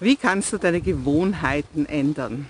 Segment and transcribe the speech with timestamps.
[0.00, 2.46] Wie kannst du deine Gewohnheiten ändern?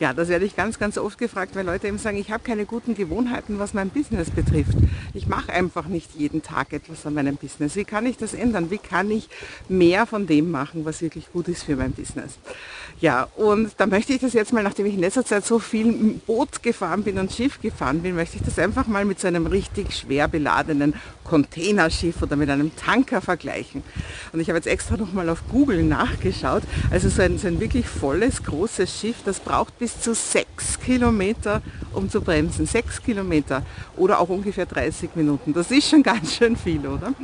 [0.00, 2.66] Ja, das werde ich ganz, ganz oft gefragt, weil Leute eben sagen, ich habe keine
[2.66, 4.78] guten Gewohnheiten, was mein Business betrifft.
[5.12, 7.74] Ich mache einfach nicht jeden Tag etwas an meinem Business.
[7.74, 8.70] Wie kann ich das ändern?
[8.70, 9.28] Wie kann ich
[9.68, 12.38] mehr von dem machen, was wirklich gut ist für mein Business?
[13.00, 16.20] Ja, und da möchte ich das jetzt mal, nachdem ich in letzter Zeit so viel
[16.26, 19.46] Boot gefahren bin und Schiff gefahren bin, möchte ich das einfach mal mit so einem
[19.46, 20.94] richtig schwer beladenen
[21.24, 23.82] Containerschiff oder mit einem Tanker vergleichen.
[24.32, 26.62] Und ich habe jetzt extra nochmal auf Google nachgeschaut.
[26.90, 31.62] Also so ein, so ein wirklich volles, großes Schiff, das braucht bis zu sechs Kilometer,
[31.92, 32.66] um zu bremsen.
[32.66, 33.62] Sechs Kilometer
[33.96, 35.52] oder auch ungefähr 30 Minuten.
[35.52, 37.14] Das ist schon ganz schön viel, oder?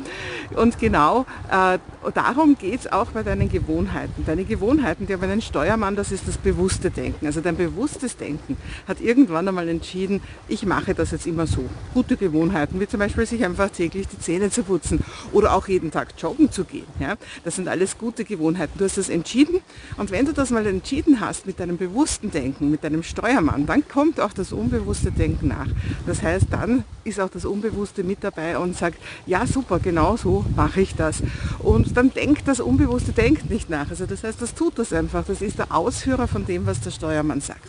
[0.56, 1.78] Und genau äh,
[2.12, 4.24] darum geht es auch bei deinen Gewohnheiten.
[4.26, 7.26] Deine Gewohnheiten, die haben einen Steuermann, das ist das bewusste Denken.
[7.26, 11.64] Also dein bewusstes Denken hat irgendwann einmal entschieden, ich mache das jetzt immer so.
[11.92, 15.00] Gute Gewohnheiten, wie zum Beispiel sich einfach täglich die Zähne zu putzen
[15.32, 16.86] oder auch jeden Tag joggen zu gehen.
[16.98, 17.14] Ja?
[17.44, 18.78] Das sind alles gute Gewohnheiten.
[18.78, 19.60] Du hast das entschieden
[19.96, 23.86] und wenn du das mal entschieden hast mit deinem bewussten Denken, mit deinem Steuermann, dann
[23.88, 25.68] kommt auch das unbewusste Denken nach.
[26.06, 30.33] Das heißt, dann ist auch das Unbewusste mit dabei und sagt, ja super, genau so
[30.56, 31.22] mache ich das.
[31.58, 33.90] Und dann denkt das Unbewusste denkt nicht nach.
[33.90, 35.24] Also das heißt, das tut das einfach.
[35.26, 37.68] Das ist der Ausführer von dem, was der Steuermann sagt.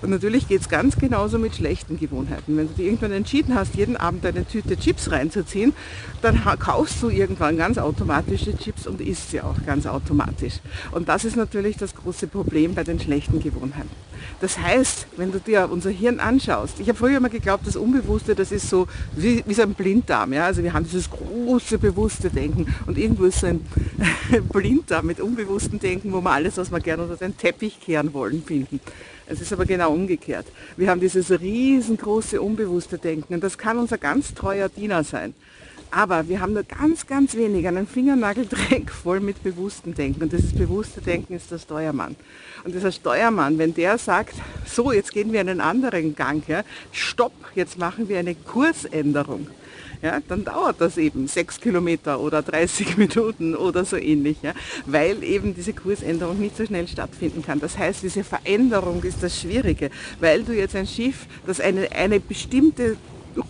[0.00, 2.56] Und natürlich geht es ganz genauso mit schlechten Gewohnheiten.
[2.56, 5.74] Wenn du dir irgendwann entschieden hast, jeden Abend eine Tüte Chips reinzuziehen,
[6.22, 10.60] dann kaufst du irgendwann ganz automatische Chips und isst sie auch ganz automatisch.
[10.92, 14.07] Und das ist natürlich das große Problem bei den schlechten Gewohnheiten.
[14.40, 18.34] Das heißt, wenn du dir unser Hirn anschaust, ich habe früher immer geglaubt, das Unbewusste,
[18.34, 20.32] das ist so wie, wie so ein Blinddarm.
[20.32, 20.46] Ja?
[20.46, 23.66] Also wir haben dieses große bewusste Denken und irgendwo ist so ein
[24.52, 28.42] Blinddarm mit unbewusstem Denken, wo wir alles, was wir gerne unter den Teppich kehren wollen,
[28.42, 28.80] finden.
[29.26, 30.46] Es ist aber genau umgekehrt.
[30.76, 35.34] Wir haben dieses riesengroße unbewusste Denken und das kann unser ganz treuer Diener sein.
[35.90, 40.22] Aber wir haben nur ganz, ganz wenig, einen Fingernageldreck voll mit bewusstem Denken.
[40.22, 42.16] Und dieses bewusste Denken ist der Steuermann.
[42.64, 44.34] Und dieser Steuermann, wenn der sagt,
[44.66, 49.46] so, jetzt gehen wir einen anderen Gang, ja, stopp, jetzt machen wir eine Kursänderung,
[50.02, 54.52] ja, dann dauert das eben sechs Kilometer oder 30 Minuten oder so ähnlich, ja,
[54.86, 57.60] weil eben diese Kursänderung nicht so schnell stattfinden kann.
[57.60, 59.90] Das heißt, diese Veränderung ist das Schwierige,
[60.20, 62.96] weil du jetzt ein Schiff, das eine, eine bestimmte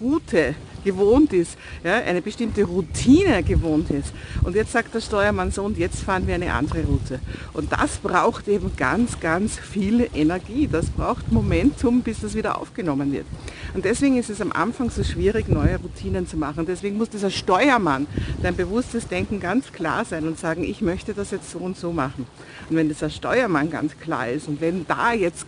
[0.00, 0.54] Route
[0.84, 4.12] gewohnt ist, ja, eine bestimmte Routine gewohnt ist.
[4.43, 7.21] Und jetzt sagt der Steuermann so, und jetzt fahren wir eine andere Route.
[7.53, 10.69] Und das braucht eben ganz, ganz viel Energie.
[10.71, 13.27] Das braucht Momentum, bis das wieder aufgenommen wird.
[13.75, 16.66] Und deswegen ist es am Anfang so schwierig, neue Routinen zu machen.
[16.66, 18.06] deswegen muss dieser Steuermann,
[18.43, 21.93] dein bewusstes Denken ganz klar sein und sagen, ich möchte das jetzt so und so
[21.93, 22.27] machen.
[22.71, 25.47] Und wenn dieser Steuermann ganz klar ist und wenn da jetzt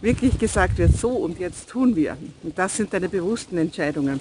[0.00, 4.20] wirklich gesagt wird, so und jetzt tun wir, und das sind deine bewussten Entscheidungen,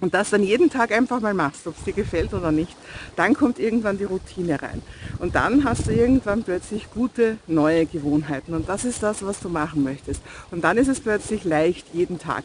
[0.00, 2.76] und das dann jeden Tag einfach mal machst, ob es dir gefällt oder nicht,
[3.16, 4.82] dann kommt irgendwann die Routine rein.
[5.18, 8.54] Und dann hast du irgendwann plötzlich gute neue Gewohnheiten.
[8.54, 10.22] Und das ist das, was du machen möchtest.
[10.50, 12.44] Und dann ist es plötzlich leicht, jeden Tag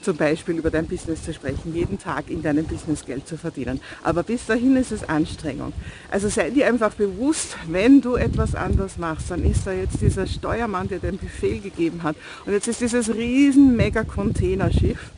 [0.00, 3.80] zum Beispiel über dein Business zu sprechen, jeden Tag in deinem Business Geld zu verdienen.
[4.04, 5.72] Aber bis dahin ist es Anstrengung.
[6.10, 10.26] Also sei dir einfach bewusst, wenn du etwas anders machst, dann ist da jetzt dieser
[10.26, 12.16] Steuermann, der den Befehl gegeben hat.
[12.46, 15.10] Und jetzt ist dieses riesen Mega-Containerschiff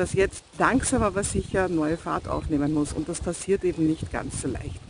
[0.00, 2.92] das jetzt langsam aber sicher neue Fahrt aufnehmen muss.
[2.92, 4.80] Und das passiert eben nicht ganz so leicht.